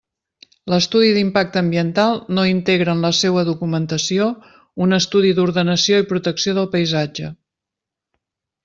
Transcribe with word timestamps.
L'estudi 0.73 1.09
d'impacte 1.17 1.61
ambiental 1.61 2.17
no 2.37 2.45
integra 2.53 2.95
en 2.97 3.05
la 3.09 3.13
seua 3.19 3.45
documentació 3.51 4.31
un 4.87 5.01
estudi 5.01 5.37
d'ordenació 5.41 6.03
i 6.05 6.11
protecció 6.15 6.59
del 6.61 6.73
paisatge. 6.77 7.33